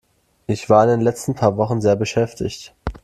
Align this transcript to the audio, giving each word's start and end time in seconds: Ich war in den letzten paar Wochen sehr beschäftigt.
Ich 0.47 0.67
war 0.67 0.83
in 0.85 0.89
den 0.89 1.01
letzten 1.01 1.35
paar 1.35 1.57
Wochen 1.57 1.79
sehr 1.79 1.95
beschäftigt. 1.95 2.73